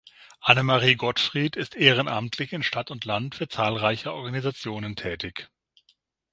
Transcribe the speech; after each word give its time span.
Annemarie 0.39 0.95
Gottfried 0.95 1.55
ist 1.55 1.75
ehrenamtlich 1.75 2.53
in 2.53 2.63
Stadt 2.63 2.89
und 2.89 3.05
Land 3.05 3.35
für 3.35 3.47
zahlreiche 3.49 4.11
Organisationen 4.11 4.95
tätig. 4.95 5.47